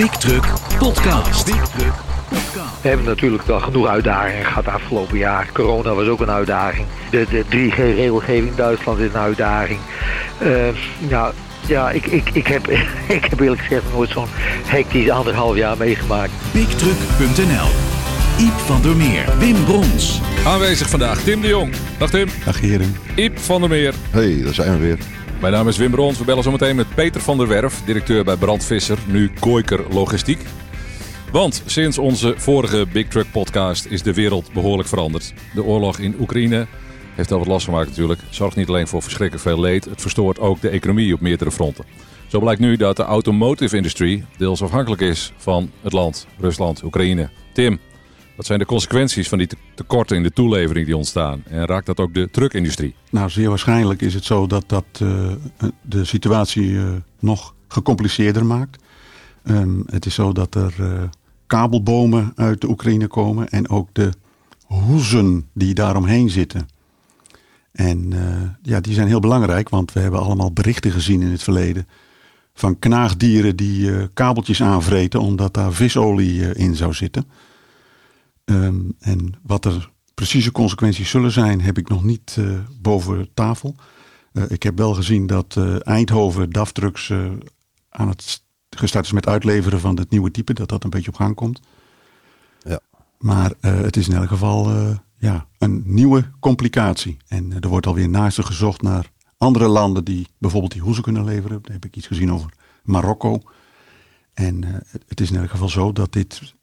[0.00, 0.44] Big Truck
[0.78, 1.44] Podcast.
[1.44, 1.92] Big Truck
[2.28, 2.82] Podcast.
[2.82, 5.48] We hebben natuurlijk wel genoeg uitdagingen gehad afgelopen jaar.
[5.52, 6.86] Corona was ook een uitdaging.
[7.10, 9.78] De, de 3G-regelgeving in Duitsland is een uitdaging.
[10.42, 11.32] Uh, ja,
[11.66, 12.68] ja, ik, ik, ik, heb,
[13.18, 14.28] ik heb eerlijk gezegd nooit zo'n
[14.64, 16.32] hectisch anderhalf jaar meegemaakt.
[16.52, 17.68] BigTruck.nl
[18.38, 20.20] Iep van der Meer, Wim Brons.
[20.46, 21.74] Aanwezig vandaag Tim de Jong.
[21.98, 22.28] Dag Tim.
[22.44, 22.96] Dag heren.
[23.14, 23.94] Iep van der Meer.
[24.10, 25.19] Hey, daar zijn we weer.
[25.40, 26.18] Mijn naam is Wim Brons.
[26.18, 30.40] We bellen zometeen met Peter van der Werf, directeur bij Brandvisser, nu Koiker Logistiek.
[31.32, 35.34] Want sinds onze vorige Big Truck podcast is de wereld behoorlijk veranderd.
[35.54, 36.66] De oorlog in Oekraïne
[37.14, 38.20] heeft al wat last gemaakt natuurlijk.
[38.30, 41.84] Zorgt niet alleen voor verschrikkelijk veel leed, het verstoort ook de economie op meerdere fronten.
[42.26, 47.30] Zo blijkt nu dat de automotive industrie deels afhankelijk is van het land, Rusland, Oekraïne.
[47.52, 47.78] Tim,
[48.36, 51.42] wat zijn de consequenties van die tekorten in de toelevering die ontstaan?
[51.46, 52.94] En raakt dat ook de truckindustrie?
[53.10, 55.32] Nou, zeer waarschijnlijk is het zo dat dat uh,
[55.82, 58.82] de situatie uh, nog gecompliceerder maakt.
[59.44, 61.02] Um, het is zo dat er uh,
[61.46, 64.12] kabelbomen uit de Oekraïne komen en ook de
[64.64, 66.68] hoezen die daaromheen zitten.
[67.72, 68.12] En
[68.62, 71.88] ja, die zijn heel belangrijk, want we hebben allemaal berichten gezien in het verleden
[72.54, 77.24] van knaagdieren die kabeltjes aanvreten omdat daar visolie in zou zitten.
[78.50, 83.74] Um, en wat er precieze consequenties zullen zijn, heb ik nog niet uh, boven tafel.
[84.32, 87.12] Uh, ik heb wel gezien dat uh, Eindhoven DAF Trucks
[87.88, 91.16] aan het gestart is met uitleveren van het nieuwe type, dat dat een beetje op
[91.16, 91.60] gang komt.
[92.62, 92.80] Ja.
[93.18, 94.70] Maar het is in elk geval
[95.18, 97.16] ja, een nieuwe complicatie.
[97.28, 101.62] En er wordt alweer naast gezocht naar andere landen die bijvoorbeeld die hoezen kunnen leveren.
[101.62, 103.42] Daar heb ik iets gezien over Marokko.
[104.34, 104.64] En
[105.06, 106.54] het is in elk geval zo dat dit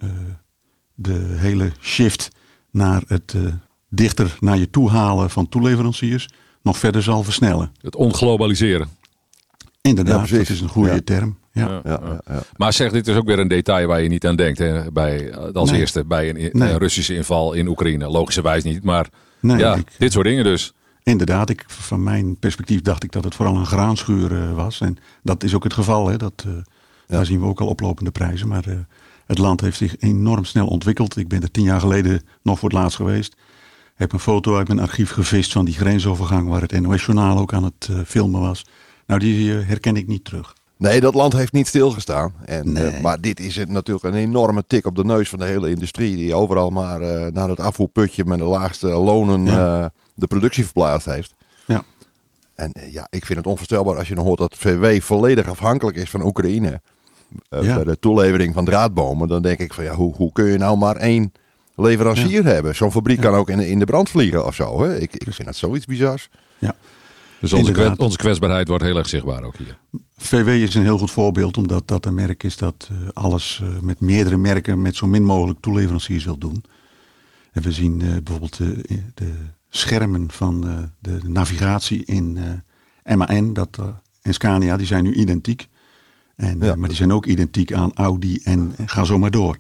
[1.00, 2.30] de hele shift
[2.72, 3.54] naar het uh,
[3.90, 6.30] dichter naar je toe halen van toeleveranciers
[6.62, 7.72] nog verder zal versnellen.
[7.82, 8.90] Het onglobaliseren.
[9.82, 11.00] Inderdaad, ja, dat is een goede ja.
[11.04, 11.38] term.
[11.52, 11.82] Ja.
[11.84, 12.22] Ja,
[12.58, 14.58] maar zeg, dit is ook weer een detail waar je niet aan denkt.
[14.58, 14.92] Hè?
[14.92, 15.80] Bij, als Nee.
[15.80, 16.70] eerste bij een, Nee.
[16.72, 18.08] een Russische inval in Oekraïne.
[18.10, 19.08] Logischerwijs niet, maar
[19.40, 20.74] Nee, ja, ik- dit soort dingen dus.
[21.04, 24.82] Inderdaad, ik, van mijn perspectief dacht ik dat het vooral een graanschuur eh, was.
[24.82, 26.08] En dat is ook het geval.
[26.08, 26.18] Hè.
[26.18, 26.52] Dat, eh,
[27.08, 28.48] Daar zien we ook al oplopende prijzen.
[28.48, 28.76] Maar eh,
[29.28, 31.18] het land heeft zich enorm snel ontwikkeld.
[31.18, 33.36] Ik ben er tien jaar geleden nog voor het laatst geweest.
[33.96, 36.50] Heb een foto uit mijn archief gevist van die grensovergang...
[36.50, 38.66] waar het NOS-journaal ook aan het eh, filmen was.
[39.08, 40.56] Nou, die eh, herken ik niet terug.
[40.78, 42.34] Nee, dat land heeft niet stilgestaan.
[42.46, 42.88] En, Nee.
[42.88, 45.70] eh, maar dit is het natuurlijk een enorme tik op de neus van de hele
[45.70, 46.16] industrie.
[46.16, 47.00] Die overal maar
[47.32, 49.92] naar het afvoerputje met de laagste lonen Ja.
[50.16, 51.34] de productie verplaatst heeft.
[51.68, 51.84] Ja.
[52.56, 56.10] En ja, ik vind het onvoorstelbaar als je dan hoort dat VW volledig afhankelijk is
[56.10, 56.82] van Oekraïne.
[57.50, 57.76] Eh, Ja.
[57.76, 59.28] Bij de toelevering van draadbomen.
[59.28, 61.32] Dan denk ik van ja, hoe, hoe kun je nou maar één
[61.76, 62.76] leverancier hebben?
[62.76, 64.84] Zo'n fabriek kan ook in, de- in de brand vliegen of zo.
[64.84, 65.00] Hè?
[65.00, 66.30] Ik, ik vind dat zoiets bizars.
[66.58, 66.76] Ja.
[67.40, 69.78] Dus onze, onze kwetsbaarheid wordt heel erg zichtbaar ook hier.
[70.18, 73.80] VW is een heel goed voorbeeld, omdat dat een merk is dat eh, alles eh,
[73.82, 76.64] met meerdere merken met zo min mogelijk toeleveranciers wil doen.
[77.52, 78.82] En we zien eh, bijvoorbeeld de,
[79.14, 79.34] de
[79.70, 80.62] schermen van
[81.00, 82.38] de navigatie in
[83.16, 83.80] MAN dat,
[84.22, 85.68] en Scania, die zijn nu identiek.
[86.38, 86.76] En, eh, Ja.
[86.76, 89.58] maar die zijn ook identiek aan Audi en, en ga zo maar door.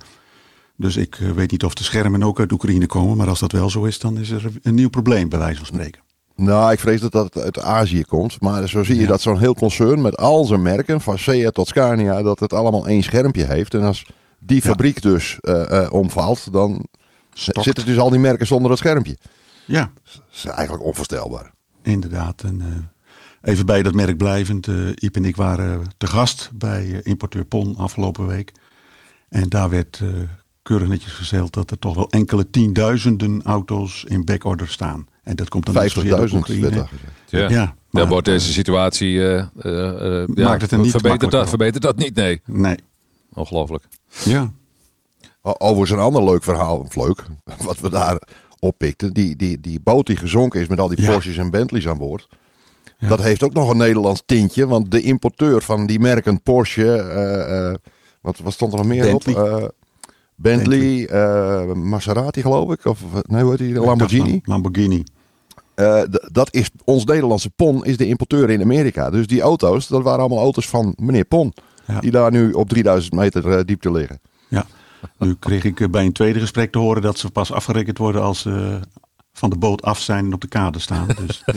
[0.76, 3.52] Dus ik eh, weet niet of de schermen ook uit Oekraïne komen, maar als dat
[3.52, 6.02] wel zo is, dan is er een nieuw probleem, bij wijze van spreken.
[6.36, 8.42] Nou, ik vrees dat dat uit Azië komt.
[8.42, 9.08] Maar zo zie je Ja.
[9.08, 12.88] dat zo'n heel concern met al zijn merken, van Seat tot Scania, dat het allemaal
[12.88, 13.74] één schermpje heeft.
[13.74, 14.06] En als
[14.40, 14.70] die Ja.
[14.70, 16.86] fabriek dus eh, eh, omvalt, dan
[17.34, 17.64] Stokt.
[17.66, 19.18] zitten dus al die merken zonder dat schermpje.
[19.66, 21.52] Ja, Dat is eigenlijk onvoorstelbaar.
[21.84, 22.42] Inderdaad.
[22.44, 22.68] En, eh,
[23.42, 24.68] even bij dat merk blijvend.
[24.68, 28.52] eh Iep en ik waren te gast bij eh, importeur Pon afgelopen week.
[29.30, 30.08] En daar werd eh,
[30.62, 35.08] keurig netjes gezegd dat er toch wel enkele tienduizenden auto's in backorder staan.
[35.24, 36.70] En dat komt dan net zozeer door 50.000 werd Oekraïne.
[36.70, 37.12] daar gezegd.
[37.30, 37.50] Ja.
[37.50, 39.20] Ja, Dan maar, wordt deze situatie.
[39.24, 42.16] eh, eh, eh, ja, Maakt het er niet verbetert, dat, verbetert dat niet?
[42.16, 42.42] Nee.
[42.46, 42.78] Nee.
[43.34, 43.84] Ongelooflijk.
[44.26, 44.52] Ja.
[45.42, 47.24] Overigens een ander leuk verhaal, of leuk,
[47.64, 48.22] wat we daar
[48.60, 49.14] oppikten.
[49.14, 51.12] Die, die, die boot die gezonken is met al die Ja.
[51.12, 52.28] Porsches en Bentleys aan boord.
[52.98, 53.08] Ja.
[53.08, 54.68] Dat heeft ook nog een Nederlands tintje.
[54.68, 57.76] Want de importeur van die merken Porsche, eh, eh,
[58.22, 59.62] wat, wat stond er nog meer Bentley.
[59.64, 59.76] op?
[60.36, 62.86] Bentley, eh, Maserati geloof ik.
[62.86, 63.74] Of nee, hoe heet die?
[63.74, 64.42] Lamborghini.
[64.44, 65.04] Lamborghini.
[66.32, 69.10] Dat is, ons Nederlandse Pon is de importeur in Amerika.
[69.10, 71.54] Dus die auto's, dat waren allemaal auto's van meneer Pon.
[71.88, 72.00] Ja.
[72.00, 74.20] Die daar nu op 3000 meter diepte liggen.
[74.48, 74.66] Ja.
[75.18, 78.46] Nu kreeg ik bij een tweede gesprek te horen dat ze pas afgerekend worden als
[79.38, 81.08] van de boot af zijn en op de kade staan.
[81.26, 81.44] Dus,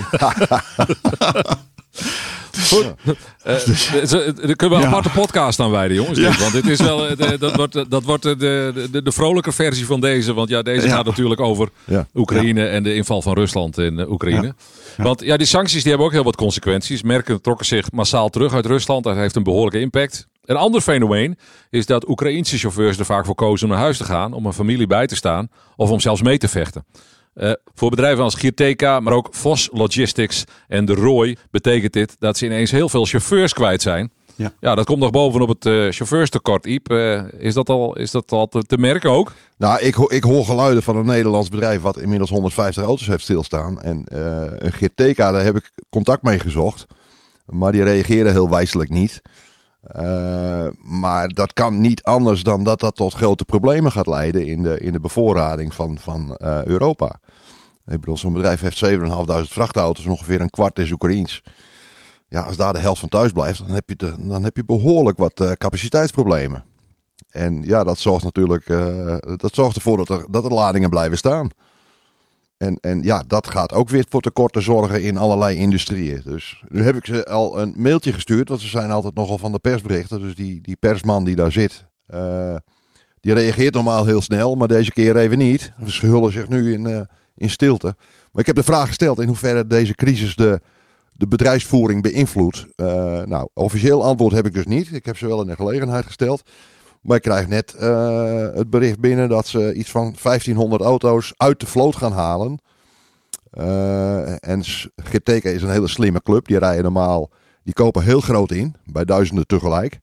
[2.68, 2.94] Goed.
[3.42, 4.96] Eh, ze- Er kunnen we een Ja.
[4.96, 6.38] aparte podcast aan wijden, jongens.
[6.38, 8.36] Want dit is wel, de- dat wordt, dat wordt de,
[8.90, 10.34] de, de, vrolijke versie van deze.
[10.34, 10.94] Want ja, deze Ja.
[10.94, 12.06] gaat natuurlijk over Ja.
[12.14, 14.42] Oekraïne en de inval van Rusland in Oekraïne.
[14.46, 14.52] Ja.
[14.96, 15.04] Ja.
[15.04, 17.02] Want ja, die sancties die hebben ook heel wat consequenties.
[17.02, 19.04] Merken trokken zich massaal terug uit Rusland.
[19.04, 20.26] Dat heeft een behoorlijke impact.
[20.44, 21.38] Een ander fenomeen
[21.70, 24.52] is dat Oekraïense chauffeurs er vaak voor kozen om naar huis te gaan, om een
[24.52, 26.84] familie bij te staan of om zelfs mee te vechten.
[27.40, 32.36] Uh, voor bedrijven als Gierteka, maar ook Vos Logistics en de Roy betekent dit dat
[32.36, 34.10] ze ineens heel veel chauffeurs kwijt zijn.
[34.40, 34.52] Ja.
[34.60, 36.66] ja, dat komt nog bovenop het uh, chauffeurstekort.
[36.66, 39.32] Iep, uh, is, dat al, is dat al te, te, merken ook?
[39.56, 43.80] Nou, ik, ik hoor geluiden van een Nederlands bedrijf wat inmiddels 150 auto's heeft stilstaan.
[43.82, 46.86] En uh, een Geerteka, daar heb ik contact mee gezocht.
[47.46, 49.22] Maar die reageren heel wijselijk niet.
[50.82, 54.80] maar dat kan niet anders dan dat dat tot grote problemen gaat leiden in de,
[54.80, 57.20] in de bevoorrading van, van Europa.
[57.86, 58.92] Ik zo'n bedrijf heeft 7.500
[59.42, 61.42] vrachtauto's, ongeveer een kwart is Oekraïens
[62.30, 65.18] ja, als daar de helft van thuis blijft, dan heb je, dan heb je behoorlijk
[65.18, 66.64] wat uh, capaciteitsproblemen.
[67.30, 71.18] En ja, dat zorgt natuurlijk uh, dat zorgt ervoor dat er, dat er ladingen blijven
[71.18, 71.48] staan.
[72.56, 76.22] En, en ja, dat gaat ook weer voor tekorten zorgen in allerlei industrieën.
[76.24, 79.52] Dus nu heb ik ze al een mailtje gestuurd, want ze zijn altijd nogal van
[79.52, 80.20] de persberichten.
[80.20, 82.56] Dus die, die persman die daar zit, uh,
[83.20, 85.72] die reageert normaal heel snel, maar deze keer even niet.
[85.86, 87.08] Ze hullen zich nu in,
[87.40, 87.96] in stilte.
[88.32, 90.60] Maar ik heb de vraag gesteld in hoeverre deze crisis de
[91.20, 92.66] de bedrijfsvoering beïnvloedt?
[92.76, 92.86] Uh,
[93.22, 94.92] nou, officieel antwoord heb ik dus niet.
[94.92, 96.42] Ik heb ze wel in de gelegenheid gesteld.
[97.02, 101.60] Maar ik krijg net uh, het bericht binnen dat ze iets van 1500 auto's uit
[101.60, 102.58] de vloot gaan halen.
[103.58, 104.62] Uh, en
[104.96, 106.46] GTK is een hele slimme club.
[106.46, 107.30] Die rijden normaal,
[107.62, 109.98] die kopen heel groot in, bij duizenden tegelijk.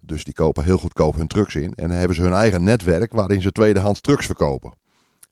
[0.00, 1.72] Dus die kopen heel goedkoop hun trucks in.
[1.74, 4.72] En dan hebben ze hun eigen netwerk waarin ze tweedehands trucks verkopen.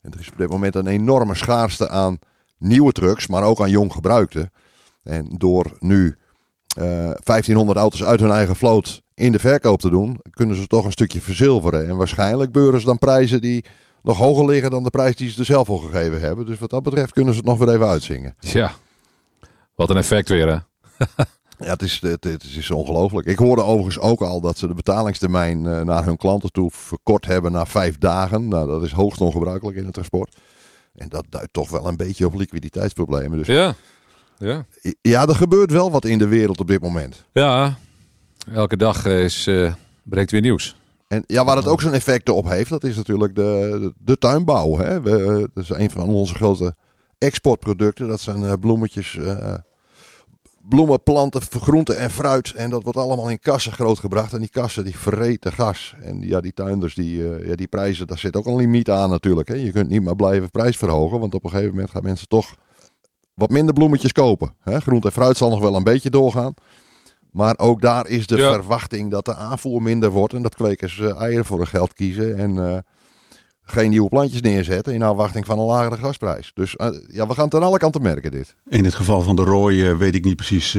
[0.01, 2.19] En er is op dit moment een enorme schaarste aan
[2.57, 4.51] nieuwe trucks, maar ook aan jong gebruikte.
[5.03, 6.17] En door nu
[6.77, 10.67] uh, eh, 1500 auto's uit hun eigen vloot in de verkoop te doen, kunnen ze
[10.67, 11.87] toch een stukje verzilveren.
[11.87, 13.65] En waarschijnlijk beuren ze dan prijzen die
[14.03, 16.45] nog hoger liggen dan de prijs die ze er zelf al gegeven hebben.
[16.45, 18.35] Dus wat dat betreft kunnen ze het nog weer even uitzingen.
[18.39, 18.71] Ja,
[19.75, 20.57] wat een effect weer hè.
[21.61, 23.27] Ja, het is, het, het is ongelooflijk.
[23.27, 27.25] Ik hoorde overigens ook al dat ze de betalingstermijn uh, naar hun klanten toe verkort
[27.25, 28.47] hebben naar vijf dagen.
[28.47, 30.35] Nou, dat is hoogst ongebruikelijk in het transport.
[30.95, 33.37] En dat duidt toch wel een beetje op liquiditeitsproblemen.
[33.37, 33.75] Dus ja.
[34.37, 34.65] Ja.
[35.01, 37.23] ja, er gebeurt wel wat in de wereld op dit moment.
[37.31, 37.77] Ja,
[38.53, 39.73] elke dag is, uh,
[40.03, 40.75] breekt weer nieuws.
[41.07, 44.77] En ja, waar het ook zijn effecten op heeft, dat is natuurlijk de, de, tuinbouw.
[44.77, 45.01] Hè?
[45.01, 46.75] We, dat is een van onze grote
[47.17, 48.07] exportproducten.
[48.07, 49.53] Dat zijn bloemetjes, uh,
[50.69, 52.53] bloemen, planten, groenten en fruit.
[52.53, 54.33] En dat wordt allemaal in kassen grootgebracht.
[54.33, 55.95] En die kassen die vreten gas.
[56.01, 57.17] En ja, die tuinders, die,
[57.47, 59.47] ja, die prijzen, daar zit ook een limiet aan natuurlijk.
[59.47, 59.55] Hè?
[59.55, 61.19] Je kunt niet maar blijven prijs verhogen.
[61.19, 62.55] Want op een gegeven moment gaan mensen toch
[63.33, 64.55] wat minder bloemetjes kopen.
[64.59, 64.79] Hè?
[64.79, 66.53] Groente en fruit zal nog wel een beetje doorgaan.
[67.31, 70.33] Maar ook daar is de verwachting dat de aanvoer minder wordt.
[70.33, 72.37] En dat kwekers uh, eieren voor hun geld kiezen.
[72.37, 72.77] En uh,
[73.71, 76.51] geen nieuwe plantjes neerzetten in afwachting van een lagere gasprijs.
[76.53, 78.55] Dus uh, ja, we gaan het aan alle kanten merken dit.
[78.69, 80.77] In het geval van de Roy weet ik niet precies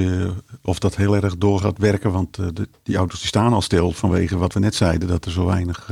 [0.62, 2.12] of dat heel erg door gaat werken.
[2.12, 5.09] Want de, die auto's die staan al stil vanwege wat we net zeiden.
[5.09, 5.91] Dat er zo weinig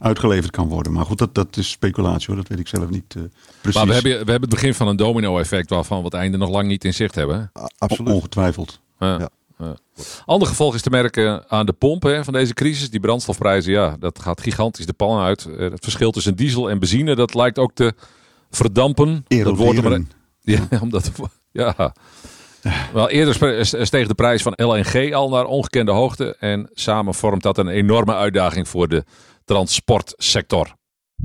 [0.00, 0.92] uitgeleverd kan worden.
[0.92, 3.22] Maar goed, dat, dat is speculatie hoor, dat weet ik zelf niet uh,
[3.60, 3.78] precies.
[3.78, 6.50] Maar we hebben, we hebben het begin van een domino-effect waarvan we het einde nog
[6.50, 7.50] lang niet in zicht hebben.
[7.78, 8.14] absoluut.
[8.14, 8.80] Ongetwijfeld.
[8.98, 9.18] Ja.
[9.18, 9.28] ja.
[10.24, 12.90] Ander gevolg is te merken aan de pompen van deze crisis.
[12.90, 15.44] Die brandstofprijzen, ja, dat gaat gigantisch de pan uit.
[15.44, 17.92] Eh, het verschil tussen diesel en benzine, dat lijkt ook te
[18.50, 19.24] verdampen.
[19.28, 20.00] Dat wordt maar,
[20.40, 21.10] ja, omdat,
[21.52, 21.94] ja.
[22.92, 26.36] Wel eerder steeg de prijs van LNG al naar ongekende hoogte.
[26.38, 29.04] En samen vormt dat een enorme uitdaging voor de
[29.44, 30.74] transportsector.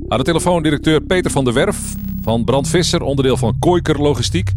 [0.08, 4.52] Aan de telefoon directeur Peter van der Werf van Brandvisser, onderdeel van Koiker Logistiek.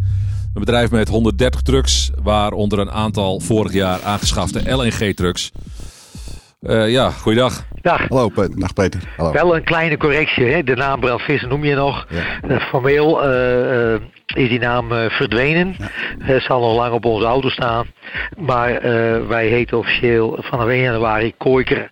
[0.54, 5.52] Een bedrijf met 130 trucks, waaronder een aantal vorig jaar aangeschafte LNG-trucks.
[6.60, 7.64] Uh, ja, goeiedag.
[7.82, 8.08] Dag.
[8.08, 8.60] Hallo Peter.
[8.60, 9.00] Dag Peter.
[9.16, 9.32] Hallo.
[9.32, 10.62] Wel een kleine correctie, hè?
[10.62, 12.06] de naam Brandvisser noem je nog.
[12.08, 12.50] Ja.
[12.50, 13.94] Uh, formeel uh,
[14.26, 15.74] is die naam uh, verdwenen.
[15.78, 15.88] Ja.
[16.18, 17.86] Het zal nog lang op onze auto staan.
[18.38, 21.90] Maar uh, wij heten officieel vanaf 1 januari Koiker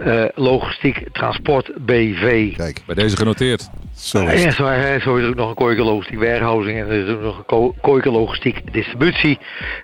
[0.00, 2.56] uh, Logistiek Transport BV.
[2.56, 3.70] Kijk, bij deze genoteerd.
[3.96, 4.56] Zo is, het.
[4.56, 7.38] Ja, zo, is er ook nog een Koiker Logistiek Warehousing en er is ook nog
[7.38, 9.38] een ko Logistiek Distributie.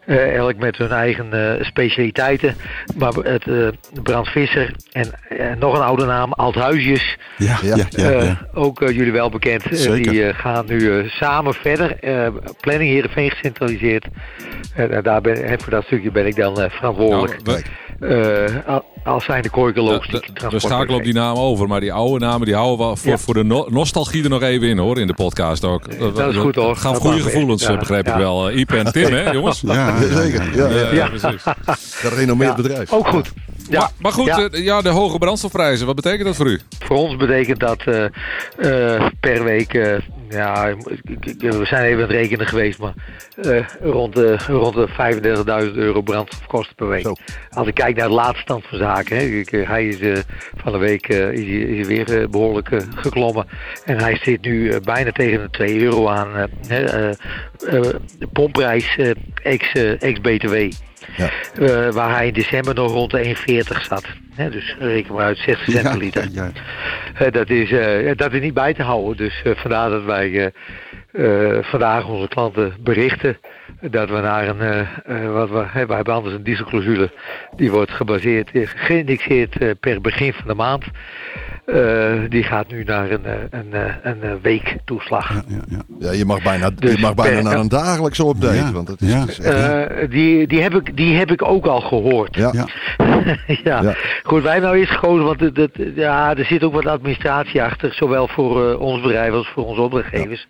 [0.07, 2.55] elk met hun eigen specialiteiten.
[2.97, 3.45] Maar het
[4.03, 7.17] Brandvisser en nog een oude naam, Althuisjes.
[7.37, 8.47] Ja, ja, ja, ja.
[8.55, 9.87] Ook jullie wel bekend.
[9.93, 12.29] die gaan nu samen verder uh,
[12.61, 14.07] planning Heerenveen gecentraliseerd.
[14.75, 17.43] En, en daar ben, voor dat stukje ben ik dan uh, verantwoordelijk.
[17.43, 17.63] Nou,
[18.01, 22.25] uh, als zijn de Koiker logistiek We schakelen op die naam over, maar die oude
[22.25, 23.19] namen die houden we voor, ja.
[23.19, 25.99] voor de no nostalgie er nog even in hoor, in de podcast ook.
[25.99, 26.77] Dat is goed hoor.
[26.77, 27.77] Gaan goede gevoelens, ja.
[27.77, 28.51] begrijp ik wel.
[28.51, 29.61] Uh, Iep en Tim hè jongens?
[29.61, 30.57] Ja, zeker.
[30.57, 31.09] Ja, ja, ja.
[31.09, 31.43] precies.
[32.09, 32.93] Gerenommeerd bedrijf.
[32.93, 33.33] Ook goed.
[33.71, 33.91] Maar, Ja.
[33.99, 34.49] maar goed, Ja.
[34.49, 36.61] eh, ja, de hoge brandstofprijzen, wat betekent dat voor u?
[36.79, 38.05] Voor ons betekent dat eh,
[38.95, 39.99] eh, per week, eh,
[40.29, 40.75] ja,
[41.39, 42.95] we zijn even aan het rekenen geweest, maar
[43.43, 44.89] eh, rond, de, rond de
[45.71, 47.03] 35.000 euro brandstofkosten per week.
[47.03, 47.15] Zo.
[47.51, 50.23] Als ik kijk naar de laatste stand van zaken, hè, ik, hij is
[50.57, 53.47] van de week is, weer eh, behoorlijk eh, geklommen.
[53.85, 56.37] En hij zit nu bijna tegen de 2 euro aan.
[56.37, 59.11] eh, hè, eh, eh, de pompprijs eh,
[59.43, 60.55] ex, eh, ex-BTW.
[61.17, 61.31] Ja.
[61.55, 64.05] Eh, waar hij in december nog rond de 1,40 zat.
[64.35, 66.29] Hè, dus reken maar uit 60 cent per liter.
[66.33, 66.51] ja, ja.
[67.25, 69.17] Eh, dat, is, eh, dat is niet bij te houden.
[69.17, 70.53] Dus vandaar dat wij
[71.61, 73.39] vandaag onze klanten berichten
[73.81, 77.11] dat we naar een, wat we, hè, we hebben anders een dieselclausule,
[77.57, 80.85] die wordt gebaseerd, geïndexeerd per begin van de maand.
[81.75, 85.29] Eh, die gaat nu naar een, eh, een, eh, een, eh, weektoeslag.
[85.35, 85.79] Ja, ja, ja.
[85.99, 88.55] Ja, je mag bijna, Dus je mag bijna naar een dagelijkse update.
[88.57, 89.21] Ja, Want het is, ja.
[89.21, 92.35] het is echt- Eh, die, die, heb ik, die heb ik ook al gehoord.
[92.37, 92.51] ja.
[92.53, 92.67] Ja.
[93.65, 93.83] ja.
[93.83, 93.95] Ja.
[94.23, 97.63] goed, wij hebben nou eerst gekozen, want het, het- ja, er zit ook wat administratie
[97.63, 100.47] achter, zowel voor eh, ons bedrijf als voor onze opdrachtgevers.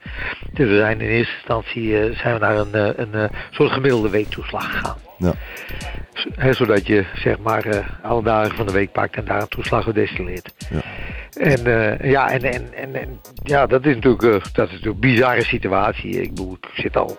[0.53, 4.11] Dus we zijn in eerste instantie eh, zijn we naar een, eh, een soort gemiddelde
[4.11, 4.97] weektoeslag gegaan.
[5.21, 5.35] Ja.
[6.53, 9.87] Zodat je zeg maar eh, alle dagen van de week pakt en daar een toeslag
[9.87, 10.53] op destilleert.
[10.71, 10.81] Ja.
[11.31, 14.85] En eh, ja, en, en, en, en ja, dat is natuurlijk, eh, dat is natuurlijk
[14.85, 16.23] een bizarre situatie.
[16.23, 17.17] Ik bedoel, ik zit al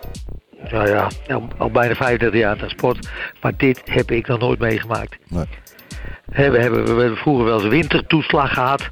[0.70, 3.08] nou ja, al, al bijna 35 jaar in transport.
[3.40, 5.16] Maar dit heb ik nog nooit meegemaakt.
[5.28, 5.44] Nee.
[6.26, 8.88] We, hebben, we hebben vroeger wel eens wintertoeslag gehad.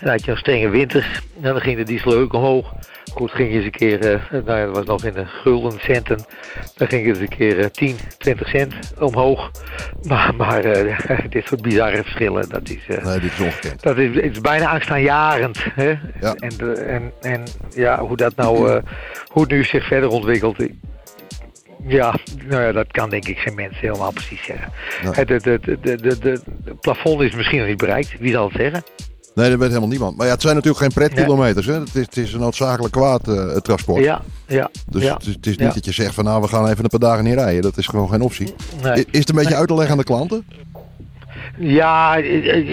[0.00, 1.22] Had je een strenge winter.
[1.42, 2.72] En dan ging de diesel ook omhoog.
[3.14, 5.80] Goed, ging je eens een keer, eh, nou ja, dat was nog in de gulden
[5.80, 6.24] centen.
[6.76, 9.50] Dan ging het eens een keer eh, 10, 20 cent omhoog.
[10.02, 12.96] Maar, maar eh, dit soort bizarre verschillen, dat is...
[12.96, 13.82] eh, Nee, dit is ongekend.
[13.82, 15.64] dat is, het is bijna angstaanjarend.
[15.74, 15.88] Hè?
[16.20, 16.34] Ja.
[16.34, 17.42] En, en, en
[17.74, 18.82] ja, hoe dat nou, eh,
[19.26, 20.60] hoe het nu zich verder ontwikkelt.
[20.62, 20.74] ik-
[21.86, 22.14] Ja,
[22.48, 24.72] nou ja, dat kan denk ik geen mensen helemaal precies zeggen.
[25.14, 25.44] Het-
[26.64, 28.14] het plafond is misschien nog niet bereikt.
[28.18, 28.82] Wie zal het zeggen?
[29.36, 30.16] Nee, dat weet helemaal niemand.
[30.16, 31.66] Maar ja, het zijn natuurlijk geen pretkilometers.
[31.66, 31.72] Hè?
[31.72, 34.04] Het, is, het is een noodzakelijk kwaad, eh, het transport.
[34.04, 34.70] Ja, ja.
[34.90, 35.14] Dus ja.
[35.14, 35.74] het, is, het is niet Ja.
[35.74, 37.62] dat je zegt van nou, we gaan even een paar dagen niet rijden.
[37.62, 38.54] Dat is gewoon geen optie.
[38.82, 39.06] Nee.
[39.10, 40.46] Is het een beetje uit te leggen aan de klanten?
[41.58, 42.20] Ja,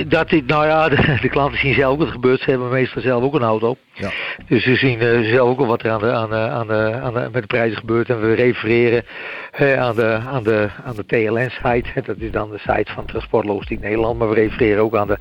[0.08, 2.41] dat, nou ja, de, de klanten zien zelf ook wat er gebeurt.
[2.41, 3.77] Ze hebben meestal zelf ook een auto.
[3.94, 4.12] Ja.
[4.48, 7.00] Dus ze zien eh, zelf ook al wat er aan de, aan de, aan de,
[7.04, 8.10] aan de, met de prijzen gebeurt.
[8.10, 9.04] En we refereren
[9.52, 12.02] eh, aan de, aan de, aan de TLN-site.
[12.06, 14.20] Dat is dan de site van Transportlogistiek Nederland.
[14.20, 15.18] Maar we refereren ook aan de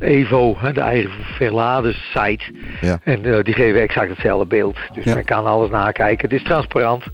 [0.00, 2.44] EVO, de eigen verladen-site.
[2.80, 2.98] Ja.
[3.04, 4.78] En eh, die geven exact hetzelfde beeld.
[4.92, 5.14] Dus Ja.
[5.14, 6.28] men kan alles nakijken.
[6.28, 7.04] Het is transparant.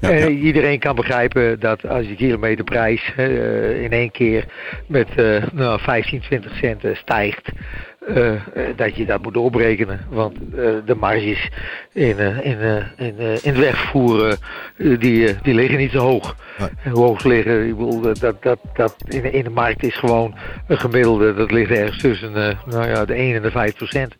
[0.00, 3.12] Ja, iedereen kan begrijpen dat als je kilometerprijs
[3.80, 4.44] in één keer
[4.86, 7.48] met eh, nou, 15, 20 cent eh, stijgt.
[8.08, 8.40] Eh, eh,
[8.76, 10.00] dat je dat moet doorberekenen.
[10.08, 11.48] Want eh, de marges
[11.92, 12.58] in, eh, in,
[12.96, 14.28] in, in het wegvervoer
[14.76, 16.36] eh, die, die liggen niet zo hoog.
[16.58, 16.68] Nee.
[16.82, 19.82] En hoe hoog ze liggen, ik bedoel, dat, dat, dat, in, de- in de markt
[19.82, 20.34] is gewoon
[20.68, 21.34] een gemiddelde.
[21.34, 22.32] Dat ligt ergens tussen
[22.66, 24.14] nou ja, de 1 en de 5 procent.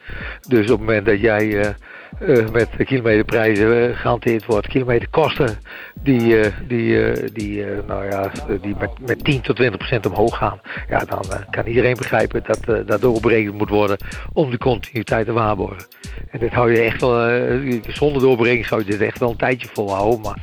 [0.49, 1.75] Dus op het moment dat jij
[2.18, 5.59] eh, met kilometerprijzen eh, gehanteerd wordt, kilometerkosten
[6.02, 8.30] die, eh, die, die, nou ja,
[8.61, 12.87] die met, met 10 tot 20 procent omhoog gaan, ja, dan kan iedereen begrijpen dat
[12.87, 13.97] dat doorberekend moet worden
[14.33, 15.87] om de continuïteit te waarborgen.
[16.30, 17.40] En dit hou je echt wel,
[17.88, 20.21] zonder doorberekening zou je dit echt wel een tijdje volhouden.
[20.21, 20.38] Maar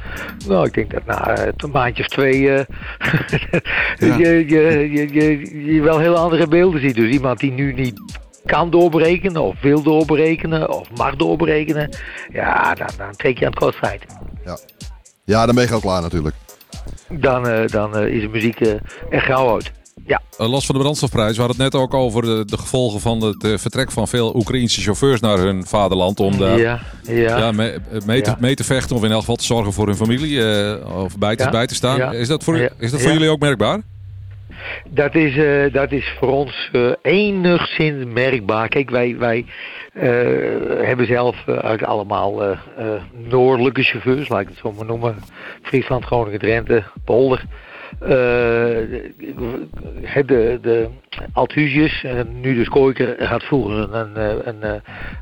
[0.48, 2.66] nou, ik denk dat na een maandje of twee je,
[3.98, 6.96] je, je, je, je wel heel andere beelden ziet.
[6.96, 8.02] Dus iemand die nu niet
[8.46, 11.90] kan doorberekenen of wil doorberekenen of mag doorberekenen,
[12.34, 14.04] ja, dan, dan trek je aan het kortste eind.
[15.26, 16.36] Ja, dan ben je gauw klaar natuurlijk.
[17.10, 18.72] Dan, eh, dan eh, is de muziek eh,
[19.10, 19.72] er gauw uit.
[20.06, 21.36] Ja, Eh, Last van de brandstofprijs.
[21.38, 24.36] We hadden het net ook over de, de gevolgen van het eh, vertrek van veel
[24.36, 26.20] Oekraïnse chauffeurs naar hun vaderland.
[26.20, 27.38] Om daar ja, ja.
[27.38, 27.74] ja, mee,
[28.06, 28.38] mee, te, Ja.
[28.40, 30.44] mee te vechten of in elk geval te zorgen voor hun familie.
[30.54, 31.50] eh, of bij te, Ja.
[31.50, 31.98] bij te staan.
[31.98, 32.12] Ja.
[32.12, 32.70] Is dat voor, Ja.
[32.80, 33.16] is dat voor Ja.
[33.16, 33.82] jullie ook merkbaar?
[34.90, 38.68] Dat is, eh, dat is voor ons eh, enigszins merkbaar.
[38.68, 39.46] Kijk, wij, wij
[39.94, 40.10] eh,
[40.86, 42.58] hebben zelf eigenlijk allemaal
[43.12, 45.16] noordelijke chauffeurs, laat ik het zo maar noemen.
[45.62, 47.44] Friesland, Groningen, Drenthe, Polder.
[48.00, 49.14] Eh, de,
[50.26, 50.88] de, de
[51.34, 54.74] Althusius, en nu dus Kooiker, had vroeger een, een, eh, een, eh,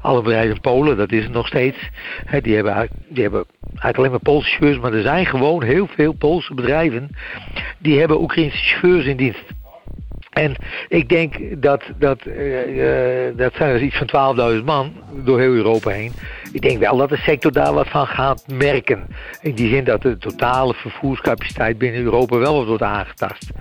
[0.02, 1.90] alle Polen, dat is het nog steeds.
[2.42, 6.14] Die, hebben, die hebben eigenlijk alleen maar Poolse chauffeurs, maar er zijn gewoon heel veel
[6.14, 7.10] Poolse bedrijven
[7.78, 9.46] die hebben Oekraïnse chauffeurs in dienst.
[10.30, 10.56] En
[10.88, 14.94] ik denk dat, dat, eh, eh, dat zijn er iets van 12.000 man
[15.24, 16.12] door heel Europa heen.
[16.52, 19.08] Ik denk wel dat de sector daar wat van gaat merken.
[19.42, 23.52] In die zin dat de totale vervoerscapaciteit binnen Europa wel wat wordt aangetast.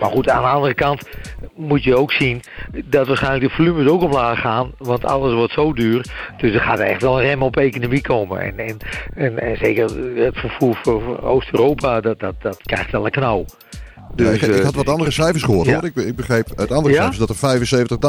[0.00, 1.08] Maar goed, aan de andere kant
[1.54, 2.42] moet je ook zien
[2.84, 4.72] dat waarschijnlijk de volumes ook omlaag gaan.
[4.78, 6.04] Want alles wordt zo duur.
[6.36, 8.58] Dus er gaat echt wel een rem op economie komen.
[8.58, 8.78] En,
[9.14, 9.84] en, en, zeker
[10.16, 13.44] het vervoer voor, voor Oost-Europa, dat, dat, dat krijgt wel een knauw.
[14.16, 15.72] Ja, ik, ik eh, had wat andere cijfers gehoord ja.
[15.74, 15.84] hoor.
[15.84, 17.00] Ik, ik begreep uit andere Ja?
[17.10, 17.60] cijfers dat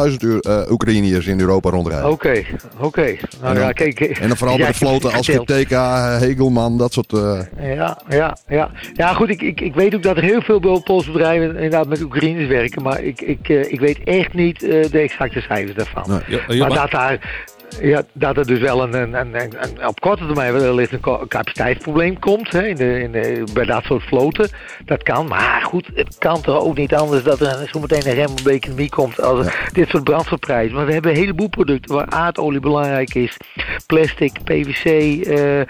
[0.02, 2.10] er 75.000 uur, eh, Oekraïniërs in Europa rondrijden.
[2.10, 2.44] Oké,
[2.80, 3.02] oké.
[3.02, 4.00] Nou En dan- ja, kijk.
[4.00, 7.14] En dan vooral bij de floten als Geteka, Hegelman, dat soort...
[7.14, 7.40] eh,
[7.76, 8.70] Ja, ja, ja.
[8.94, 12.02] Ja, goed, ik, ik, ik weet ook dat er heel veel Poolse bedrijven inderdaad met
[12.02, 12.82] Oekraïners werken.
[12.82, 16.04] Maar ik, ik, eh, ik weet echt niet eh, de exacte cijfers daarvan.
[16.08, 16.20] Nee.
[16.28, 17.46] Ja, ja, maar maar- dat daar...
[17.80, 21.00] Ja, dat er dus wel een, een, een, een- een- op korte termijn wellicht een
[21.28, 24.50] capaciteitsprobleem komt hè, in de, in de, bij dat soort floten.
[24.86, 28.14] Dat kan, maar goed, het kan toch ook niet anders dat er zo meteen een
[28.14, 30.76] rem op de economie komt als dit soort brandstofprijzen.
[30.76, 33.38] Maar we hebben een heleboel producten waar aardolie belangrijk is,
[33.86, 35.66] plastic, PVC, eh, eh,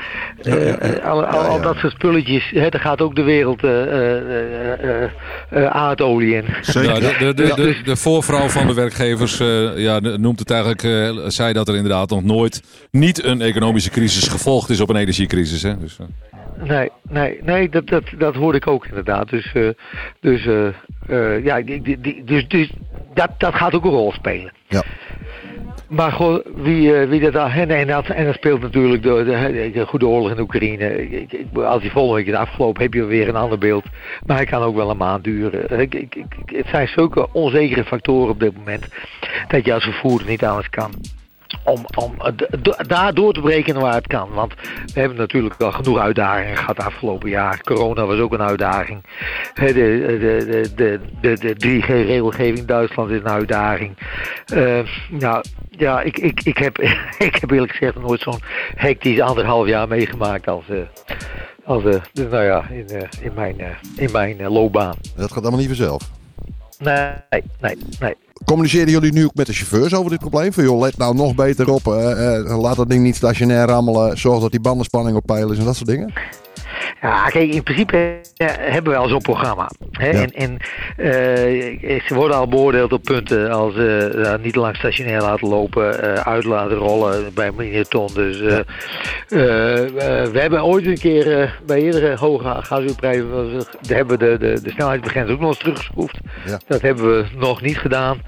[1.05, 2.49] al, al, al dat soort spulletjes.
[2.53, 5.09] Hè, daar gaat ook de wereld eh, eh, eh,
[5.49, 6.45] eh, aardolie in.
[6.61, 6.93] Zeker.
[6.93, 10.83] Ja, de, de, de, de, de voorvrouw van de werkgevers eh, ja, noemt het eigenlijk,
[10.83, 14.95] eh, zei dat er inderdaad nog nooit niet een economische crisis gevolgd is op een
[14.95, 15.61] energiecrisis.
[15.63, 15.77] Hè?
[15.77, 16.05] Dus, eh,
[16.63, 19.29] Nee, nee, nee, dat, dat, dat hoorde ik ook inderdaad.
[19.29, 19.69] Dus, eh,
[20.19, 20.67] dus, eh,
[21.07, 22.71] eh, ja, die, die, die- dus, dus
[23.13, 24.51] dat, dat gaat ook een rol spelen.
[24.67, 24.83] Ja.
[25.89, 27.57] Maar goh, wie, wie dat daar.
[27.57, 31.09] En, en, dat, en dat speelt natuurlijk de, de, de goede oorlog in Oekraïne.
[31.11, 33.85] Ik, ik, als die volgende week is afgelopen, heb je weer een ander beeld.
[34.25, 35.79] Maar hij kan ook wel een maand duren.
[35.79, 38.85] Ik, ik, ik, het zijn zulke onzekere factoren op dit moment.
[39.47, 40.91] Dat je als vervoerder niet anders kan
[41.63, 42.15] om, om
[42.87, 44.29] daar door te breken waar het kan.
[44.33, 44.53] Want
[44.93, 47.61] we hebben natuurlijk wel genoeg uitdagingen gehad afgelopen jaar.
[47.63, 49.03] Corona was ook een uitdaging.
[49.53, 53.97] De, de, de, de, de, de 3G-regelgeving in Duitsland is een uitdaging.
[54.45, 54.79] Eh,
[55.09, 56.77] nou, ja, ik, ik, ik, heb,
[57.29, 58.39] ik heb eerlijk gezegd nooit zo'n
[58.75, 60.69] hectisch anderhalf jaar meegemaakt als...
[60.69, 60.77] eh,
[61.63, 63.55] als eh, dus nou ja, in, eh, in mijn,
[63.95, 64.95] in mijn loopbaan.
[65.15, 66.09] dat gaat allemaal niet vanzelf.
[66.79, 68.15] Nee, nee, nee.
[68.45, 70.53] Communiceren jullie nu ook met de chauffeurs over dit probleem?
[70.53, 71.85] Van joh, let nou nog beter op.
[72.45, 74.17] laat dat ding niet stationair rammelen.
[74.17, 76.13] Zorg dat die bandenspanning op peil is en dat soort dingen.
[77.01, 79.69] Ja, kijk, in principe eh, hebben we al zo'n programma.
[79.91, 80.09] Hè?
[80.09, 80.21] Ja.
[80.21, 80.57] En, en
[80.97, 83.75] eh, ze worden al beoordeeld op punten als
[84.23, 88.09] ja, niet lang stationair laten lopen, eh, uit laten rollen bij miniton.
[88.13, 88.39] Dus
[89.27, 93.27] we hebben ooit een keer bij eerdere hoge gasuurprijzen,
[93.87, 96.17] hebben we de, de, de snelheidsbegrenzing ook nog eens teruggeschroefd.
[96.45, 96.59] Ja.
[96.67, 98.21] Dat hebben we nog niet gedaan.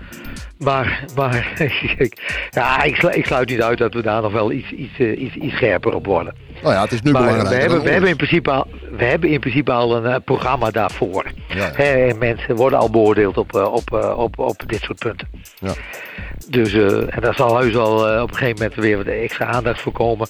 [0.58, 1.54] Maar, maar
[1.98, 5.00] ik- ja, ik, slu- ik sluit niet uit dat we daar nog wel iets, iets,
[5.00, 6.36] eh, iets, iets scherper op worden.
[6.62, 7.50] Nou ja, het is nu Maar belangrijk.
[7.56, 10.72] we hebben, we, hebben in principe al, we hebben in principe al een eh, programma
[10.72, 11.26] daarvoor.
[11.48, 11.72] Ja.
[11.74, 15.28] Hè, en mensen worden al beoordeeld op, eh, op, eh, op, op dit soort punten.
[15.60, 15.74] Ja.
[16.50, 19.46] Dus eh, en daar zal heus wel eh, op een gegeven moment weer wat extra
[19.46, 20.28] aandacht voor komen.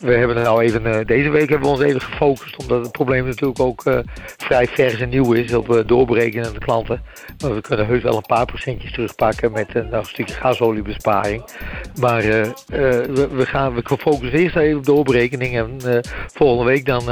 [0.00, 2.92] We hebben er nou even, eh, deze week hebben we ons even gefocust, omdat het
[2.92, 3.82] probleem natuurlijk ook
[4.36, 7.02] vrij vers en nieuw is op uh, doorbreken aan de klanten.
[7.42, 11.44] Maar we kunnen heus wel een paar procentjes terugpakken met een stukje gasoliebesparing.
[12.00, 16.00] Maar we, we, gaan, we focussen eerst even op doorberekening en
[16.32, 17.02] volgende week dan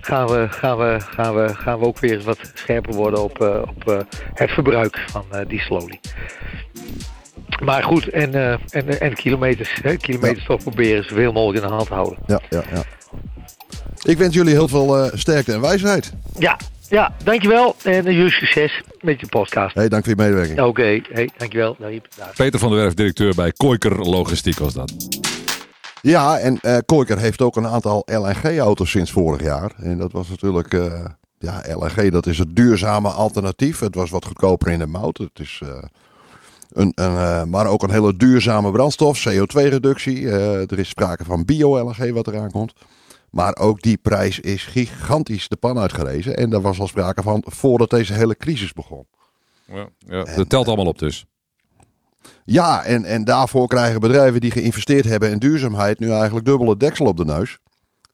[0.00, 4.06] gaan, we, gaan, we, gaan, we, gaan we ook weer wat scherper worden op, op
[4.34, 6.00] het verbruik van eh, dieselolie.
[7.60, 11.74] Maar goed, en, eh, en, en kilometers, hè, kilometers toch proberen zoveel mogelijk in de
[11.74, 12.18] hand te houden.
[12.26, 12.82] Ja, ja, ja.
[14.02, 16.12] Ik wens jullie heel veel eh, sterkte en wijsheid.
[16.38, 19.74] Ja, ja, dankjewel en jullie succes met je podcast.
[19.74, 20.58] Hey, dank voor je medewerking.
[20.58, 21.04] Oké, okay.
[21.12, 21.76] hey, dankjewel.
[22.16, 22.34] Dag.
[22.36, 24.92] Peter van der Werf, directeur bij Koiker Logistiek was dat.
[26.02, 29.72] Ja, en uh, Koiker heeft ook een aantal LNG-auto's sinds vorig jaar.
[29.76, 31.04] En dat was natuurlijk, uh,
[31.38, 33.78] ja, LNG dat is het duurzame alternatief.
[33.78, 35.18] Het was wat goedkoper in de mout.
[35.18, 35.62] Het is...
[36.68, 40.20] Een, een, uh, maar ook een hele duurzame brandstof, CO2-reductie.
[40.20, 42.72] Uh, er is sprake van bio-LNG wat eraan komt.
[43.30, 46.36] Maar ook die prijs is gigantisch de pan uitgerezen.
[46.36, 49.06] En daar was al sprake van voordat deze hele crisis begon.
[49.64, 51.26] Ja, ja dat telt allemaal op dus.
[52.44, 57.06] Ja, en, en daarvoor krijgen bedrijven die geïnvesteerd hebben in duurzaamheid nu eigenlijk dubbele deksel
[57.06, 57.58] op de neus.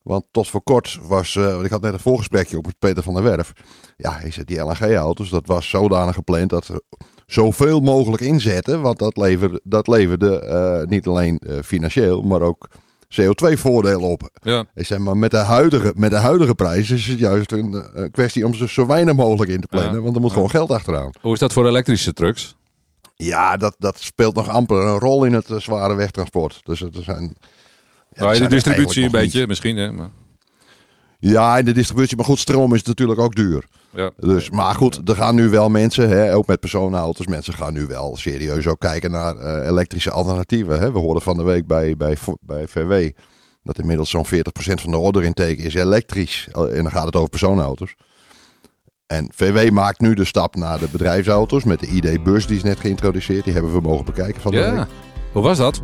[0.02, 3.14] Want tot voor kort was, uh, ik had net een voorgesprekje op met Peter van
[3.14, 3.52] der Werf.
[3.96, 6.70] Ja, hij zegt die LNG-auto's, dat was zodanig gepland dat
[7.26, 8.80] zoveel mogelijk inzetten.
[8.80, 10.42] Want dat leverde, dat leverde
[10.82, 12.68] uh, niet alleen uh, financieel, maar ook
[13.20, 14.30] CO2-voordelen op.
[14.42, 14.64] Ja.
[14.74, 18.10] Ik zeg maar, met de huidige, met de huidige prijs is het juist een, een
[18.10, 19.94] kwestie om ze zo weinig mogelijk in te plannen.
[19.94, 20.00] Ja.
[20.00, 20.36] Want er moet ja.
[20.36, 21.10] gewoon geld achteraan.
[21.20, 22.56] Hoe is dat voor elektrische trucks?
[23.16, 26.60] Ja, dat, dat speelt nog amper een rol in het uh, zware wegtransport.
[26.64, 27.36] Dus het zijn.
[28.12, 29.48] Ja, nou, de distributie een beetje, niet.
[29.48, 29.76] misschien.
[29.76, 30.10] Hè, maar...
[31.18, 32.16] Ja, in de distributie.
[32.16, 33.64] Maar goed, stroom is natuurlijk ook duur.
[33.94, 34.10] Ja.
[34.16, 37.86] Dus, maar goed, er gaan nu wel mensen, hè, ook met personenauto's, mensen gaan nu
[37.86, 40.80] wel serieus ook kijken naar uh, elektrische alternatieven.
[40.80, 40.92] Hè.
[40.92, 43.10] We hoorden van de week bij, bij, bij VW
[43.64, 46.48] dat inmiddels zo'n 40% van de order intake is elektrisch.
[46.52, 47.94] En dan gaat het over personenauto's.
[49.06, 52.80] En VW maakt nu de stap naar de bedrijfsauto's met de ID-bus, die is net
[52.80, 53.44] geïntroduceerd.
[53.44, 54.74] Die hebben we mogen bekijken van de ja.
[54.74, 54.86] week.
[55.32, 55.82] Hoe was dat?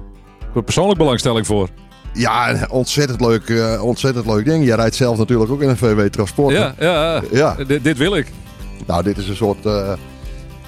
[0.52, 1.68] Voor persoonlijk belangstelling voor.
[2.12, 4.64] Ja, ontzettend leuk, uh, ontzettend leuk ding.
[4.64, 6.54] Jij rijdt zelf natuurlijk ook in een VW Transport.
[6.54, 7.54] Ja, ja, ja.
[7.54, 8.26] D dit wil ik.
[8.86, 9.92] Nou, dit is een soort uh,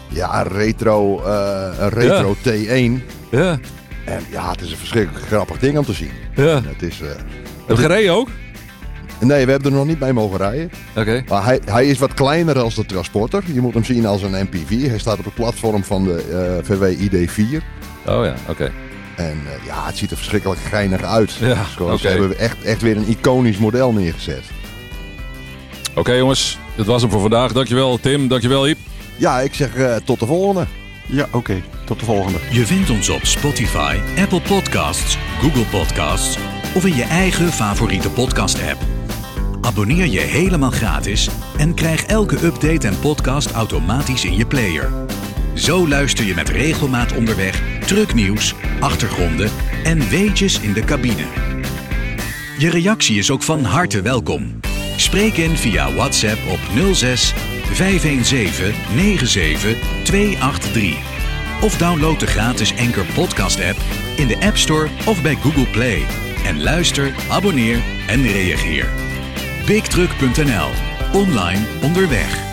[0.09, 3.03] ja, retro, uh, een retro T1.
[3.31, 3.59] Ja.
[4.05, 6.11] En ja, het is een verschrikkelijk grappig ding om te zien.
[6.35, 6.61] Ja.
[6.65, 7.09] Het is, uh,
[7.67, 8.29] heb je gereden ook?
[9.21, 10.71] Nee, we hebben er nog niet mee mogen rijden.
[10.97, 11.25] Oké.
[11.29, 13.43] Maar hij, hij is wat kleiner dan de Transporter.
[13.53, 14.87] Je moet hem zien als een MPV.
[14.89, 17.63] Hij staat op het platform van de VW ID4.
[18.07, 18.73] Oh ja, oké.
[19.17, 21.33] En uh, ja, het ziet er verschrikkelijk geinig uit.
[21.33, 21.65] Ja.
[21.99, 24.45] Ze hebben echt, echt weer een iconisch model neergezet.
[25.95, 27.53] Oké jongens, dit was hem voor vandaag.
[27.53, 28.79] Dankjewel Tim, dankjewel Iep.
[29.17, 30.67] Ja, ik zeg uh, tot de volgende.
[31.07, 31.63] Ja, oké.
[31.85, 32.39] Tot de volgende.
[32.51, 36.39] Je vindt ons op Spotify, Apple Podcasts, Google Podcasts
[36.75, 38.81] of in je eigen favoriete podcast-app.
[39.61, 44.91] Abonneer je helemaal gratis en krijg elke update en podcast automatisch in je player.
[45.55, 49.51] Zo luister je met regelmaat onderweg trucknieuws, achtergronden
[49.85, 51.25] en weetjes in de cabine.
[52.59, 54.61] Je reactie is ook van harte welkom.
[54.97, 56.59] Spreek in via WhatsApp op
[56.95, 57.35] 06
[57.73, 60.97] 517 97 283.
[61.61, 63.77] Of download de gratis Anchor Podcast app
[64.17, 66.07] in de App Store of bij Google Play.
[66.47, 68.89] En luister, abonneer en reageer.
[69.67, 70.71] BigTruck.nl.
[71.13, 72.52] Online onderweg.